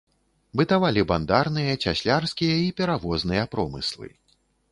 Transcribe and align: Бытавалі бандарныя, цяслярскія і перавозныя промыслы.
Бытавалі 0.61 1.01
бандарныя, 1.11 1.75
цяслярскія 1.89 2.55
і 2.67 2.73
перавозныя 2.81 3.43
промыслы. 3.55 4.07